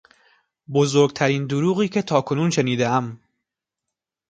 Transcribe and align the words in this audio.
بزرگترین 0.69 1.47
دروغی 1.47 1.87
که 1.87 2.01
تاکنون 2.01 2.49
شنیدهام 2.49 3.19